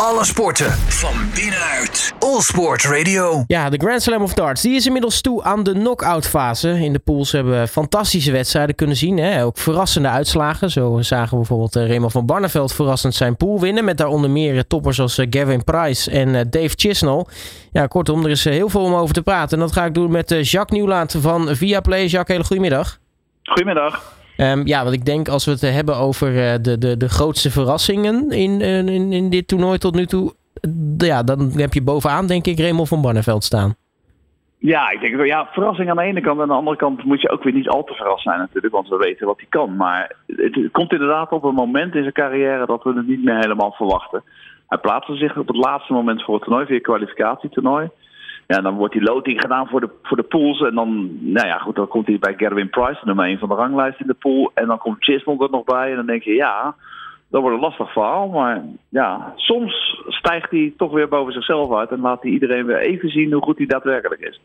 [0.00, 2.14] Alle sporten van binnenuit.
[2.18, 3.44] All Sport Radio.
[3.46, 6.68] Ja, de Grand Slam of Darts die is inmiddels toe aan de knock-out fase.
[6.68, 9.18] In de pools hebben we fantastische wedstrijden kunnen zien.
[9.18, 9.44] Hè?
[9.44, 10.70] Ook verrassende uitslagen.
[10.70, 13.84] Zo zagen we bijvoorbeeld eh, Raymond van Barneveld verrassend zijn pool winnen.
[13.84, 17.24] Met daaronder meer toppers als eh, Gavin Price en eh, Dave Chisnell.
[17.72, 19.58] Ja, kortom, er is heel veel om over te praten.
[19.58, 22.04] En dat ga ik doen met Jacques Nieuwlaat van Viaplay.
[22.04, 22.98] Jacques, hele goedemiddag.
[23.42, 24.14] Goedemiddag.
[24.38, 27.50] Um, ja, wat ik denk als we het hebben over uh, de, de, de grootste
[27.50, 30.34] verrassingen in, in, in dit toernooi tot nu toe.
[30.98, 33.74] Ja, dan heb je bovenaan denk ik Raymond van Barneveld staan.
[34.58, 36.40] Ja, ik denk wel, ja, verrassing aan de ene kant.
[36.40, 38.88] Aan de andere kant moet je ook weer niet al te verrast zijn natuurlijk, want
[38.88, 39.76] we weten wat hij kan.
[39.76, 43.38] Maar het komt inderdaad op een moment in zijn carrière dat we het niet meer
[43.38, 44.22] helemaal verwachten.
[44.66, 47.88] Hij plaatste zich op het laatste moment voor het toernooi, via kwalificatietoernooi.
[48.46, 50.60] Ja, dan wordt die loting gedaan voor de, voor de pools.
[50.60, 53.54] En dan, nou ja, goed, dan komt hij bij Gerwin Price, nummer 1 van de
[53.54, 54.50] ranglijst in de pool.
[54.54, 55.90] En dan komt Chisholm er nog bij.
[55.90, 56.74] En dan denk je, ja,
[57.28, 58.28] dat wordt een lastig verhaal.
[58.28, 61.90] Maar ja, soms stijgt hij toch weer boven zichzelf uit.
[61.90, 64.40] En laat hij iedereen weer even zien hoe goed hij daadwerkelijk is.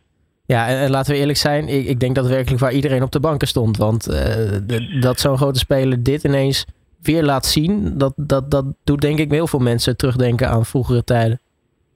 [0.45, 3.19] Ja, en, laten we eerlijk zijn, ik, ik, denk dat werkelijk waar iedereen op de
[3.19, 3.77] banken stond.
[3.77, 6.65] Want uh, dat zo'n grote speler dit ineens
[7.01, 11.03] weer laat zien, dat, dat, dat doet denk ik heel veel mensen terugdenken aan vroegere
[11.03, 11.39] tijden.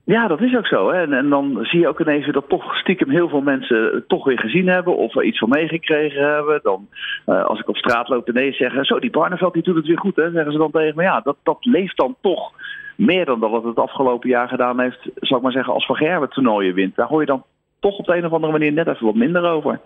[0.05, 0.91] Ja, dat is ook zo.
[0.91, 1.01] Hè?
[1.01, 4.39] En, en, dan zie je ook ineens dat toch stiekem heel veel mensen toch weer
[4.39, 6.59] gezien hebben of iets van meegekregen hebben.
[6.63, 6.87] Dan,
[7.25, 9.99] uh, als ik op straat loop ineens zeggen, zo die Barneveld die doet het weer
[9.99, 10.31] goed, hè?
[10.31, 11.03] zeggen ze dan tegen me.
[11.03, 12.51] Ja, dat, dat leeft dan toch
[12.95, 15.95] meer dan dat het het afgelopen jaar gedaan heeft, zal ik maar zeggen, als Van
[15.95, 16.95] Gerwen toernooien wint.
[16.95, 17.43] Daar hoor je dan
[17.79, 19.79] toch op de een of andere manier net even wat minder over.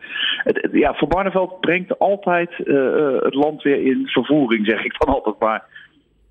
[0.44, 5.14] Het, ja, Van Barneveld brengt altijd uh, het land weer in vervoering, zeg ik dan
[5.14, 5.64] altijd maar.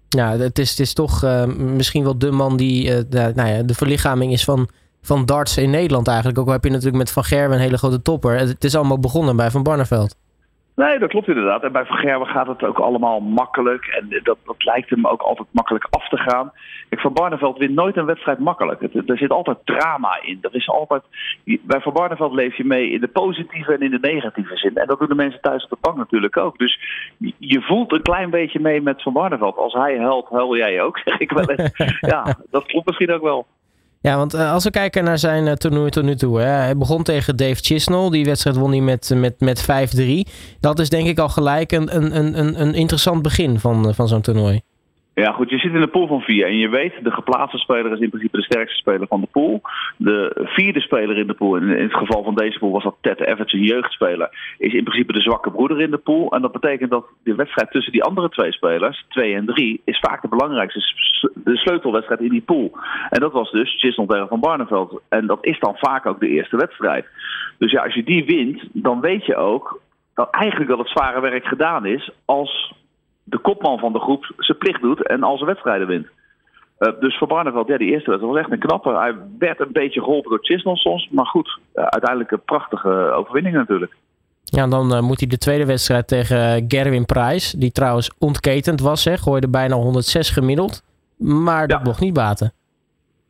[0.08, 3.48] Ja, het is, het is toch uh, misschien wel de man die uh, de, nou
[3.48, 4.68] ja, de verlichaming is van,
[5.02, 6.38] van darts in Nederland eigenlijk.
[6.38, 8.38] Ook al heb je natuurlijk met Van Gerwen een hele grote topper.
[8.38, 10.16] Het is allemaal begonnen bij Van Barneveld.
[10.84, 11.62] Nee, dat klopt inderdaad.
[11.62, 13.86] En bij Van Gerwen gaat het ook allemaal makkelijk.
[13.86, 16.52] En dat, dat lijkt hem ook altijd makkelijk af te gaan.
[16.88, 18.82] Ik, van Barneveld wint nooit een wedstrijd makkelijk.
[18.82, 20.38] Er zit altijd drama in.
[20.40, 21.02] Er is altijd,
[21.44, 24.76] bij Van Barneveld leef je mee in de positieve en in de negatieve zin.
[24.76, 26.58] En dat doen de mensen thuis op de bank natuurlijk ook.
[26.58, 26.80] Dus
[27.38, 29.56] je voelt een klein beetje mee met Van Barneveld.
[29.56, 31.70] Als hij huilt, huil jij ook, zeg ik wel eens.
[32.00, 33.46] ja, dat klopt misschien ook wel.
[34.00, 36.40] Ja, want uh, als we kijken naar zijn uh, toernooi tot nu toe.
[36.40, 38.10] Hij begon tegen Dave Chisnell.
[38.10, 40.30] Die wedstrijd won hij met, met, met 5-3.
[40.60, 44.20] Dat is denk ik al gelijk een, een, een, een interessant begin van, van zo'n
[44.20, 44.62] toernooi.
[45.18, 47.92] Ja, goed, je zit in de pool van vier en je weet, de geplaatste speler
[47.92, 49.60] is in principe de sterkste speler van de pool.
[49.96, 53.20] De vierde speler in de pool, in, het geval van deze pool was dat Ted
[53.20, 56.32] Everts, een jeugdspeler, is in principe de zwakke broeder in de pool.
[56.32, 59.98] En dat betekent dat de wedstrijd tussen die andere twee spelers, twee en drie, is
[59.98, 60.80] vaak de belangrijkste,
[61.34, 62.78] de sleutelwedstrijd in die pool.
[63.10, 65.00] En dat was dus Chisholm tegen Van Barneveld.
[65.08, 67.06] En dat is dan vaak ook de eerste wedstrijd.
[67.58, 69.80] Dus ja, als je die wint, dan weet je ook
[70.14, 72.76] dat eigenlijk dat het zware werk gedaan is als
[73.28, 76.06] de kopman van de groep zijn plicht doet en al zijn wedstrijden wint.
[76.78, 79.00] Uh, dus voor Barneveld, ja, die eerste wedstrijd was echt een knapper.
[79.00, 81.08] Hij werd een beetje geholpen door Chisnell soms.
[81.10, 83.96] Maar goed, uh, uiteindelijk een prachtige overwinning natuurlijk.
[84.44, 87.58] Ja, dan uh, moet hij de tweede wedstrijd tegen Gerwin Price.
[87.58, 89.16] Die trouwens ontketend was, hè.
[89.16, 90.82] Gooide bijna 106 gemiddeld.
[91.16, 91.84] Maar dat ja.
[91.84, 92.52] mocht niet baten.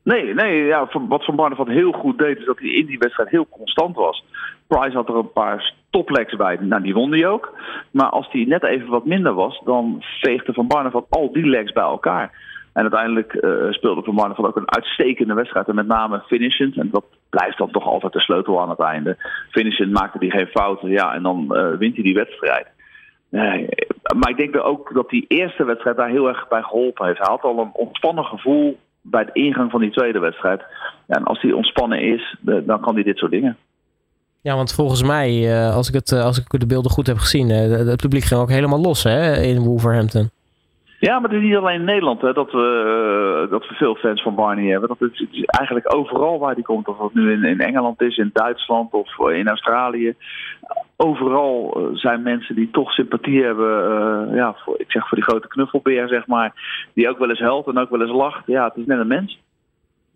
[0.03, 3.31] Nee, nee ja, wat Van Barneveld heel goed deed, is dat hij in die wedstrijd
[3.31, 4.25] heel constant was.
[4.69, 6.57] Price had er een paar toplegs bij.
[6.61, 7.53] Nou, die won hij ook.
[7.91, 11.73] Maar als die net even wat minder was, dan veegde Van Barneveld al die legs
[11.73, 12.47] bij elkaar.
[12.73, 15.69] En uiteindelijk uh, speelde Van Barneveld ook een uitstekende wedstrijd.
[15.69, 16.77] En met name finishend.
[16.77, 19.17] En dat blijft dan toch altijd de sleutel aan het einde.
[19.51, 20.89] Finishend maakte hij geen fouten.
[20.89, 22.67] Ja, en dan uh, wint hij die wedstrijd.
[23.31, 23.69] Nee,
[24.19, 27.19] maar ik denk ook dat die eerste wedstrijd daar heel erg bij geholpen heeft.
[27.19, 30.63] Hij had al een ontspannen gevoel bij de ingang van die tweede wedstrijd.
[31.07, 33.57] En als hij ontspannen is, dan kan hij dit soort dingen.
[34.43, 37.17] Ja, want volgens mij, eh, als ik, het, eh, als ik de beelden goed heb
[37.17, 40.31] gezien, eh, het publiek ging ook helemaal los hè, in Wolverhampton.
[41.01, 44.23] Ja, maar het is niet alleen in Nederland hè, dat, we, dat we veel fans
[44.23, 44.89] van Barney hebben.
[44.89, 46.89] Dat het, is eigenlijk overal waar die komt.
[46.89, 50.15] Of het nu in, in Engeland is, in Duitsland of in Australië.
[50.97, 54.35] Overal zijn mensen die toch sympathie hebben.
[54.35, 56.53] ja, voor, ik zeg voor die grote knuffelbeer, zeg maar.
[56.95, 58.43] Die ook wel eens helpt en ook wel eens lacht.
[58.47, 59.39] Ja, het is net een mens.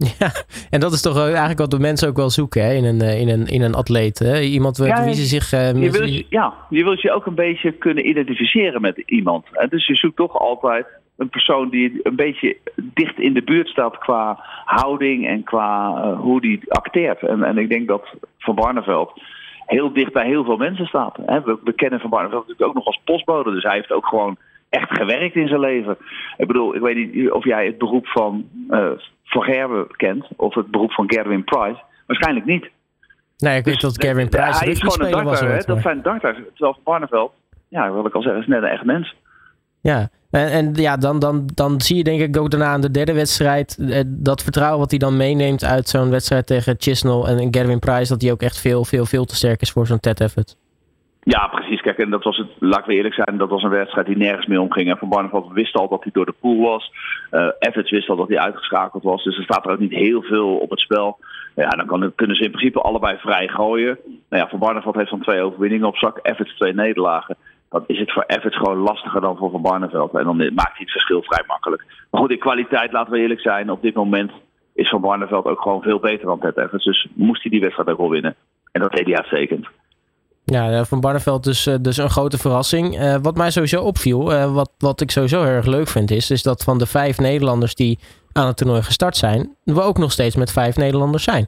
[0.19, 0.31] Ja,
[0.70, 2.72] en dat is toch eigenlijk wat de mensen ook wel zoeken hè?
[2.72, 4.19] In, een, in, een, in een atleet.
[4.19, 4.40] Hè?
[4.40, 5.52] Iemand ja, wie ze zich.
[5.52, 9.46] Uh, je wilt, ja, je wilt je ook een beetje kunnen identificeren met iemand.
[9.52, 13.69] En dus je zoekt toch altijd een persoon die een beetje dicht in de buurt
[13.69, 17.22] staat qua houding en qua uh, hoe die acteert.
[17.22, 19.22] En, en ik denk dat Van Barneveld
[19.66, 21.16] heel dicht bij heel veel mensen staat.
[21.16, 24.37] We, we kennen Van Barneveld natuurlijk ook nog als postbode, dus hij heeft ook gewoon
[24.72, 25.96] echt gewerkt in zijn leven.
[26.36, 28.90] Ik bedoel, ik weet niet of jij het beroep van uh,
[29.24, 31.82] Van Gerwen kent, of het beroep van Gerwin Price.
[32.06, 32.70] Waarschijnlijk niet.
[33.38, 35.66] Nee, ik weet dus, dat Gerwin Price hij is gewoon een darter, was.
[35.66, 36.36] Dat zijn darters.
[36.36, 37.32] Terwijl Van Barneveld,
[37.69, 39.14] ja, wil ik al zeggen, is net een echt mens.
[39.80, 42.90] Ja, en, en ja, dan, dan, dan zie je denk ik ook daarna aan de
[42.90, 43.76] derde wedstrijd
[44.06, 48.22] dat vertrouwen wat hij dan meeneemt uit zo'n wedstrijd tegen Chisnell en Gavin Price, dat
[48.22, 50.56] hij ook echt veel, veel, veel te sterk is voor zo'n Ted Effort.
[51.24, 51.80] Ja, precies.
[51.80, 54.46] Kijk, en dat was het, laat ik eerlijk zijn, dat was een wedstrijd die nergens
[54.46, 54.90] meer omging.
[54.90, 56.92] En Van Barneveld wist al dat hij door de pool was.
[57.30, 59.24] Uh, Evans wist al dat hij uitgeschakeld was.
[59.24, 61.19] Dus er staat er ook niet heel veel op het spel.
[61.54, 63.98] Ja, dan kan, kunnen ze in principe allebei vrij gooien.
[64.04, 66.19] Nou ja, Van Barneveld heeft dan twee overwinningen op zak.
[66.22, 67.36] Evans twee nederlagen.
[67.70, 70.14] Dan is het voor Evans gewoon lastiger dan voor Van Barneveld.
[70.14, 71.84] En dan maakt hij het verschil vrij makkelijk.
[72.10, 74.32] Maar goed, in kwaliteit, laten we eerlijk zijn, op dit moment
[74.74, 76.84] is Van Barneveld ook gewoon veel beter dan Ted Evans.
[76.84, 78.34] Dus moest hij die wedstrijd ook wel winnen.
[78.72, 79.66] En dat deed hij uitstekend.
[80.44, 83.00] Ja, Van Barneveld dus, eh, dus een grote verrassing.
[83.00, 86.65] Uh, wat mij sowieso opviel, wat, wat ik sowieso erg leuk vind, is, is dat
[86.65, 87.99] van de vijf Nederlanders die
[88.33, 91.47] aan het toernooi gestart zijn, we ook nog steeds met vijf Nederlanders zijn.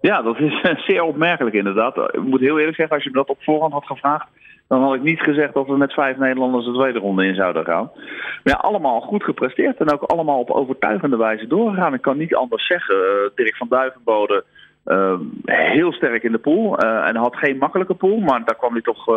[0.00, 1.96] Ja, dat is zeer opmerkelijk inderdaad.
[1.96, 4.26] Ik moet heel eerlijk zeggen, als je me dat op voorhand had gevraagd,
[4.68, 7.64] dan had ik niet gezegd dat we met vijf Nederlanders de tweede ronde in zouden
[7.64, 7.90] gaan.
[7.94, 11.94] Maar ja, allemaal goed gepresteerd en ook allemaal op overtuigende wijze doorgegaan.
[11.94, 12.96] Ik kan niet anders zeggen.
[13.34, 14.44] Dirk van Duivenbode
[14.86, 16.84] uh, heel sterk in de pool.
[16.84, 19.16] Uh, en had geen makkelijke pool, maar daar kwam hij toch uh,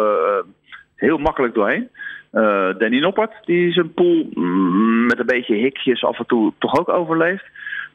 [0.95, 1.89] heel makkelijk doorheen.
[2.77, 6.89] Danny Noppert, die zijn pool mm, met een beetje hikjes af en toe toch ook
[6.89, 7.45] overleeft.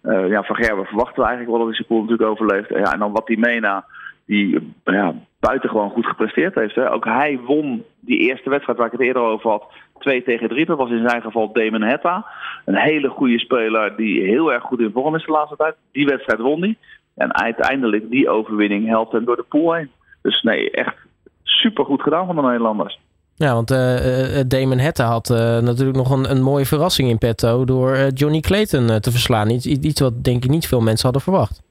[0.02, 2.68] ja, van Gerber verwachten we eigenlijk wel dat hij zijn pool natuurlijk overleeft.
[2.68, 3.84] Ja, en dan wat die Mena,
[4.26, 6.74] die ja, buitengewoon goed gepresteerd heeft.
[6.74, 6.92] Hè.
[6.92, 9.64] Ook hij won die eerste wedstrijd waar ik het eerder over had.
[9.98, 10.66] 2 tegen 3.
[10.66, 12.26] Dat was in zijn geval Damon Hetta.
[12.64, 15.74] Een hele goede speler die heel erg goed in vorm is de laatste tijd.
[15.92, 16.76] Die wedstrijd won hij.
[17.14, 19.90] En uiteindelijk die overwinning helpt hem door de pool heen.
[20.22, 20.94] Dus nee, echt
[21.42, 22.98] super goed gedaan van de Nederlanders.
[23.34, 27.64] Ja, want uh, Damon Hette had uh, natuurlijk nog een, een mooie verrassing in petto
[27.64, 29.50] door Johnny Clayton te verslaan.
[29.50, 31.62] Iets, iets wat denk ik niet veel mensen hadden verwacht.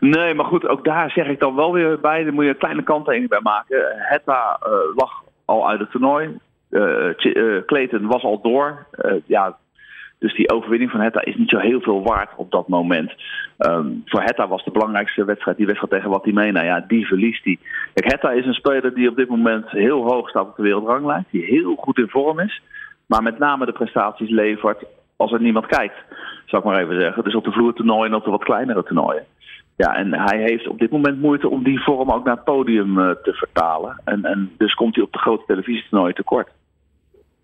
[0.00, 2.24] Nee, maar goed, ook daar zeg ik dan wel weer bij.
[2.24, 3.84] Daar moet je een kleine kanttekening bij maken.
[3.96, 4.60] Hetta
[4.96, 5.10] lag
[5.44, 6.38] al uit het toernooi.
[7.66, 8.86] Clayton was al door.
[9.26, 9.56] ja,
[10.22, 13.12] dus die overwinning van Hetta is niet zo heel veel waard op dat moment.
[13.58, 16.62] Um, voor Hetta was de belangrijkste wedstrijd die wedstrijd tegen Watimena.
[16.62, 17.58] Ja, die verliest hij.
[17.94, 21.30] Kijk, Hetta is een speler die op dit moment heel hoog staat op de wereldranglijst.
[21.30, 22.62] Die heel goed in vorm is.
[23.06, 24.84] Maar met name de prestaties levert
[25.16, 25.96] als er niemand kijkt.
[26.46, 27.24] Zou ik maar even zeggen.
[27.24, 29.24] Dus op de vloertoernooien en op de wat kleinere toernooien.
[29.76, 32.98] Ja, en hij heeft op dit moment moeite om die vorm ook naar het podium
[32.98, 34.00] uh, te vertalen.
[34.04, 36.50] En, en dus komt hij op de grote televisietoernooien tekort.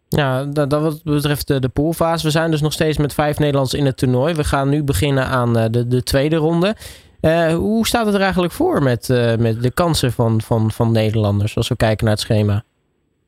[0.08, 2.24] Ja, dat, wat betreft de, poolfase.
[2.24, 4.34] We zijn dus nog steeds met vijf Nederlands in het toernooi.
[4.34, 6.74] We gaan nu beginnen aan eh, de, de tweede ronde.
[7.22, 10.92] Uh, hoe staat het er eigenlijk voor met, uh, met de kansen van, van, van
[10.92, 12.62] Nederlanders als we kijken naar het schema?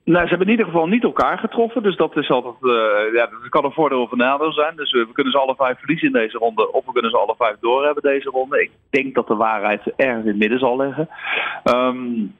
[0.05, 1.83] Nou, ze hebben in ieder geval niet elkaar getroffen.
[1.83, 2.55] Dus dat is altijd.
[3.13, 4.77] Ja, dat kan een voordeel of een nadeel zijn.
[4.77, 6.73] Dus we, we, kunnen ze alle vijf verliezen in deze ronde.
[6.73, 8.63] Of we kunnen ze alle vijf doorhebben deze ronde.
[8.63, 11.09] Ik denk dat de waarheid ergens in het midden zal liggen.
[11.65, 12.35] Um,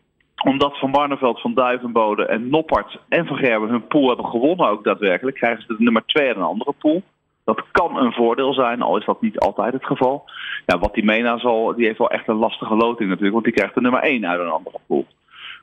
[0.45, 4.85] omdat Van Barneveld, Van Duivenbode en Noppert en Van Gerben hun pool hebben gewonnen ook
[4.85, 7.03] daadwerkelijk, krijgen ze de nummer 2 en een andere pool.
[7.45, 10.25] Dat kan een voordeel zijn, al is dat niet altijd het geval.
[10.67, 13.55] Ja, wat die Mena zal, die heeft wel echt een lastige loting natuurlijk, want die
[13.55, 15.07] krijgt de nummer 1 uit een andere pool.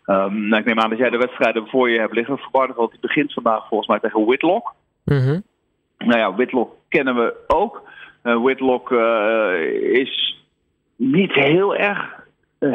[0.06, 2.38] Um, nou, ik neem aan dat jij de wedstrijden voor je hebt liggen.
[2.38, 4.73] Van Barneveld die begint vandaag volgens mij tegen Whitlock.
[5.03, 5.44] Mm -hmm.
[5.97, 7.81] Nou ja, Whitlock kennen we ook.
[8.23, 10.44] Uh, Whitlock uh, is
[10.95, 12.16] niet heel erg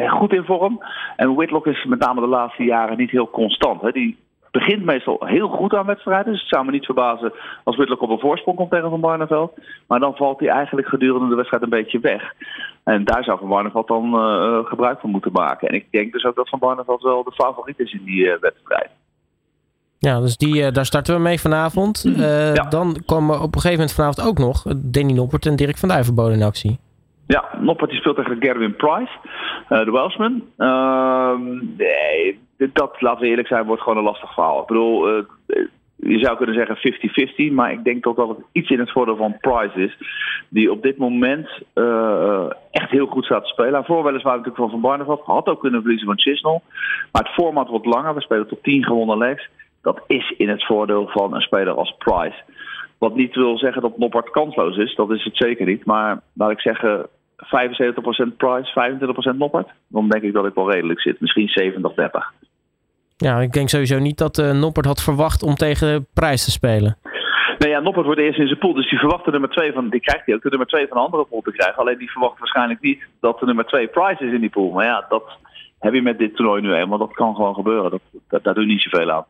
[0.07, 0.83] goed in vorm.
[1.15, 3.81] En Whitlock is met name de laatste jaren niet heel constant.
[3.81, 3.91] Hè.
[3.91, 4.17] Die
[4.51, 6.31] begint meestal heel goed aan wedstrijden.
[6.31, 7.33] Dus het zou me niet verbazen
[7.63, 9.59] als Whitlock op een voorsprong komt tegen Van Barneveld.
[9.87, 12.33] Maar dan valt hij eigenlijk gedurende de wedstrijd een beetje weg.
[12.83, 15.67] En daar zou Van Barneveld dan uh, gebruik van moeten maken.
[15.67, 18.33] En ik denk dus ook dat Van Barneveld wel de favoriet is in die uh,
[18.39, 18.89] wedstrijd.
[19.99, 22.01] Ja, dus die, daar starten we mee vanavond.
[22.15, 22.53] Ja.
[22.53, 26.33] Dan komen op een gegeven moment vanavond ook nog Danny Noppert en Dirk van Duivenbode
[26.33, 26.79] in actie.
[27.27, 29.11] Ja, Noppert die speelt tegen Gerwin Price,
[29.69, 30.43] uh, de Welshman.
[30.57, 31.35] Uh,
[31.77, 32.39] nee,
[32.73, 34.61] dat, laten we eerlijk zijn, wordt gewoon een lastig verhaal.
[34.61, 35.23] Ik bedoel, uh,
[35.95, 39.15] je zou kunnen zeggen 50-50, maar ik denk toch dat het iets in het voordeel
[39.15, 39.97] van Price is.
[40.49, 41.49] Die op dit moment
[42.71, 43.85] echt heel goed staat te spelen.
[43.85, 45.21] Voor weliswaar natuurlijk van Van Barneveld.
[45.21, 46.61] Had ook kunnen verliezen van Chisnell.
[47.11, 48.13] Maar het format wordt langer.
[48.13, 49.49] We spelen tot 10 gewonnen legs.
[49.81, 52.43] Dat is in het voordeel van een speler als Price.
[52.97, 55.85] Wat niet wil zeggen dat Noppert kansloos is, dat is het zeker niet.
[55.85, 57.07] Maar laat ik zeggen,
[57.45, 58.71] 75% price,
[59.33, 59.69] 25% Noppert.
[59.87, 61.21] Dan denk ik dat ik wel redelijk zit.
[61.21, 61.49] Misschien
[62.39, 62.43] 70-30.
[63.17, 66.97] Ja, ik denk sowieso niet dat uh, Noppert had verwacht om tegen prijs te spelen.
[67.57, 68.73] Nee, ja, Noppert wordt eerst in zijn pool.
[68.73, 69.89] Dus die verwacht de nummer 2 van.
[69.89, 71.77] Die krijgt hij ook de nummer 2 van een andere pool te krijgen.
[71.77, 74.71] Alleen die verwacht waarschijnlijk niet dat de nummer 2 price is in die pool.
[74.71, 75.23] Maar ja, dat
[75.79, 76.97] heb je met dit toernooi nu eenmaal.
[76.97, 77.91] Dat kan gewoon gebeuren.
[77.91, 79.25] Dat, dat, daar doe je niet zoveel aan.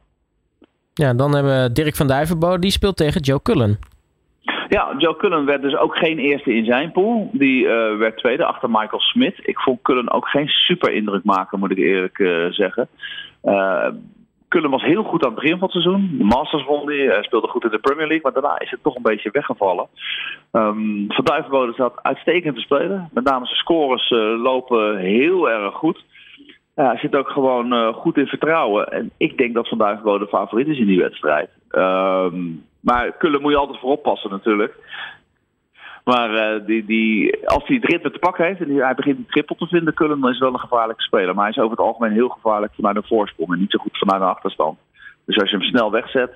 [0.93, 2.59] Ja, dan hebben we Dirk van Duivenbode.
[2.59, 3.79] Die speelt tegen Joe Cullen.
[4.73, 7.29] Ja, Joe Cullen werd dus ook geen eerste in zijn pool.
[7.31, 9.39] Die uh, werd tweede achter Michael Smit.
[9.41, 12.87] Ik vond Cullen ook geen super indruk maken, moet ik eerlijk uh, zeggen.
[13.43, 13.87] Uh,
[14.49, 16.15] Cullen was heel goed aan het begin van het seizoen.
[16.17, 18.83] De Masters won die, hij speelde goed in de Premier League, maar daarna is het
[18.83, 19.87] toch een beetje weggevallen.
[20.51, 23.09] Um, van Duivenbode staat uitstekend te spelen.
[23.13, 26.03] Met name zijn scores lopen heel erg goed.
[26.75, 28.91] Hij zit ook gewoon goed in vertrouwen.
[28.91, 31.49] En ik denk dat Van Duivenbode favoriet is in die wedstrijd.
[31.71, 34.73] Um, maar Kullen moet je altijd voor oppassen natuurlijk.
[36.03, 39.27] Maar uh, die, die, als hij het ritme te pakken heeft en hij begint een
[39.29, 41.35] triple te vinden, Cullen, dan is het wel een gevaarlijke speler.
[41.35, 43.97] Maar hij is over het algemeen heel gevaarlijk vanuit een voorsprong en niet zo goed
[43.97, 44.77] vanuit een achterstand.
[45.25, 46.31] Dus als je hem snel wegzet,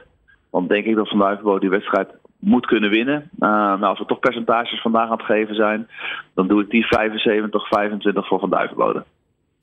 [0.51, 3.30] dan denk ik dat Van Duivenbode die wedstrijd moet kunnen winnen.
[3.39, 5.88] Uh, nou, als we toch percentages vandaag aan het geven zijn,
[6.34, 9.04] dan doe ik die 75, 25 voor Van Duivenbode.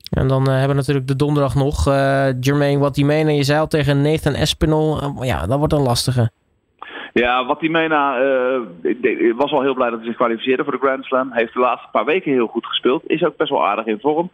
[0.09, 1.85] En dan uh, hebben we natuurlijk de donderdag nog.
[2.39, 5.23] Jermaine, wat die meen je zei al tegen Nathan Espinol.
[5.23, 6.31] ja, dat wordt een lastige.
[7.21, 11.05] Ja, wat Timena uh, was al heel blij dat hij zich kwalificeerde voor de Grand
[11.05, 11.31] Slam.
[11.31, 13.03] Heeft de laatste paar weken heel goed gespeeld.
[13.07, 14.29] Is ook best wel aardig in vorm.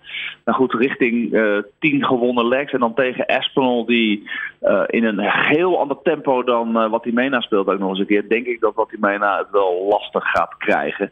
[0.45, 2.71] Nou goed, richting uh, 10 gewonnen legs.
[2.71, 4.29] En dan tegen Espinol die
[4.61, 8.05] uh, in een heel ander tempo dan uh, wat Timena speelt ook nog eens een
[8.05, 8.29] keer.
[8.29, 11.11] Denk ik dat wat Timena het wel lastig gaat krijgen.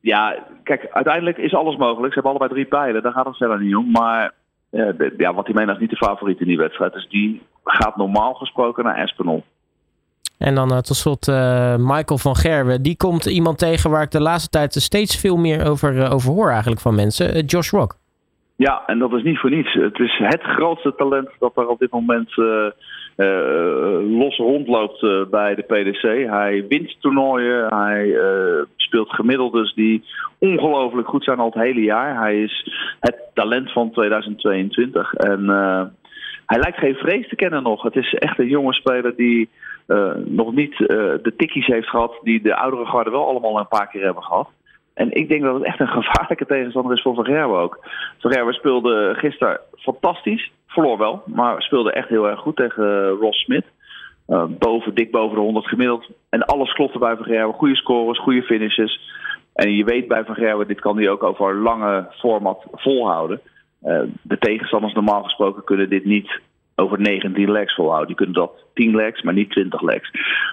[0.00, 2.14] ja, kijk, uiteindelijk is alles mogelijk.
[2.14, 3.02] Ze hebben allebei drie pijlen.
[3.02, 3.90] Daar gaat het verder niet om.
[3.90, 4.32] Maar
[5.18, 6.92] ja, wat Timena is niet de favoriet in die wedstrijd.
[6.92, 9.44] Dus die gaat normaal gesproken naar Espinol.
[10.38, 12.82] En dan uh, tot slot uh, Michael van Gerwen.
[12.82, 16.32] Die komt iemand tegen waar ik de laatste tijd steeds veel meer over, uh, over
[16.32, 17.44] hoor eigenlijk van mensen.
[17.44, 17.96] Josh Rock.
[18.56, 19.72] Ja, en dat is niet voor niets.
[19.72, 22.36] Het is het grootste talent dat er op dit moment
[24.18, 25.00] los rondloopt
[25.30, 26.30] bij de PDC.
[26.30, 27.74] Hij wint toernooien.
[27.74, 28.16] Hij
[28.94, 30.04] speelt gemiddeldes die
[30.38, 32.20] ongelooflijk goed zijn al het hele jaar.
[32.20, 32.70] Hij is
[33.00, 35.14] het talent van 2022.
[35.14, 35.48] En
[36.46, 37.82] hij lijkt geen vrees te kennen nog.
[37.82, 39.48] Het is echt een jonge speler die
[39.86, 40.86] uh, nog niet uh,
[41.22, 44.48] de tikkies heeft gehad die de oudere garde wel allemaal een paar keer hebben gehad.
[44.94, 47.78] En ik denk dat het echt een gevaarlijke tegenstander is voor Van Gerwen ook.
[48.18, 50.52] Van Gerwen speelde gisteren fantastisch.
[50.66, 53.64] Verloor wel, maar speelde echt heel erg goed tegen Ross Smith.
[54.28, 56.10] Uh, boven, dik boven de 100 gemiddeld.
[56.28, 57.54] En alles klopte bij Van Gerwen.
[57.54, 59.00] Goede scores, goede finishes.
[59.54, 63.40] En je weet bij Van Gerwen, dit kan hij ook over lange format volhouden.
[63.82, 66.40] Uh, de tegenstanders normaal gesproken kunnen dit niet
[66.74, 68.06] over 19 legs volhouden.
[68.06, 70.10] Die kunnen dat 10 legs, maar niet 20 legs.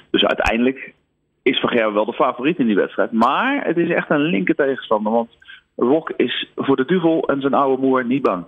[0.10, 0.94] Dus uiteindelijk
[1.42, 3.12] is Van Gerwen wel de favoriet in die wedstrijd.
[3.12, 5.12] Maar het is echt een linker tegenstander.
[5.12, 5.30] Want
[5.76, 8.46] Rock is voor de duvel en zijn oude moer niet bang.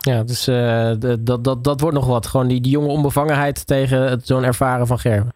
[0.00, 0.90] Ja, dus uh,
[1.20, 2.26] dat, dat, dat wordt nog wat.
[2.26, 5.32] Gewoon die, die jonge onbevangenheid tegen zo'n ervaren Van Gerwen.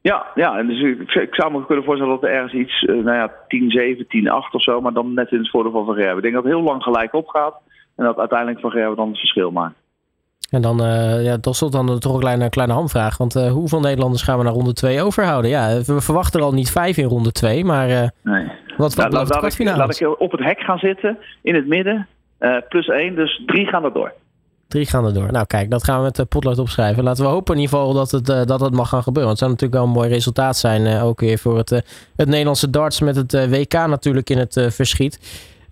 [0.00, 3.04] Ja, ja en dus ik, ik, zou me kunnen voorstellen dat er ergens iets, uh,
[3.04, 4.04] nou ja, 10-7,
[4.48, 6.16] 10-8 of zo, maar dan net in het voordeel van Van Gerwen.
[6.16, 7.54] Ik denk dat het heel lang gelijk opgaat.
[7.96, 9.74] En dat uiteindelijk Van Gerwen dan het verschil maakt.
[10.50, 13.16] En dan, uh, ja, dat is dan toch een kleine, kleine hamvraag.
[13.16, 15.50] Want uh, hoeveel Nederlanders gaan we naar ronde 2 overhouden?
[15.50, 18.44] Ja, we verwachten er al niet vijf in ronde 2, maar uh, nee.
[18.76, 21.66] wat, wat nou, laat, laat, ik, laat ik op het hek gaan zitten, in het
[21.66, 22.08] midden,
[22.68, 23.14] plus één.
[23.14, 24.12] Dus drie gaan er door.
[24.68, 25.32] Drie gaan er door.
[25.32, 27.04] Nou kijk, dat gaan we met de potlood opschrijven.
[27.04, 29.28] Laten we hopen in ieder geval dat het, dat het mag gaan gebeuren.
[29.28, 31.02] Want het zou natuurlijk wel een mooi resultaat zijn.
[31.02, 31.70] ook weer voor het,
[32.16, 35.18] het Nederlandse darts met het WK natuurlijk in het verschiet.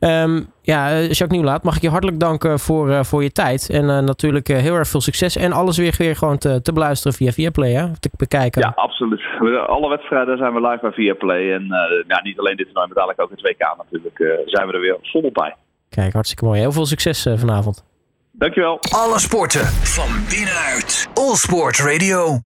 [0.00, 3.70] Um, ja, Jacques Nieuwlaat, mag ik je hartelijk danken voor, uh, voor je tijd.
[3.70, 5.36] En uh, natuurlijk uh, heel erg veel succes.
[5.36, 8.00] En alles weer, weer gewoon te, te beluisteren via Viaplay, hè?
[8.00, 8.60] te bekijken.
[8.62, 9.20] Ja, absoluut.
[9.66, 11.52] Alle wedstrijden zijn we live bij Viaplay.
[11.52, 11.64] En
[12.08, 14.44] ja, niet alleen dit toernooi, maar dadelijk ook het WK natuurlijk.
[14.46, 15.54] zijn we er weer volop bij.
[15.90, 16.58] Kijk, hartstikke mooi.
[16.60, 17.84] Heel veel succes vanavond.
[18.32, 18.78] Dankjewel.
[18.90, 21.08] Alle sporten van binnenuit.
[21.14, 22.38] All Sport Radio.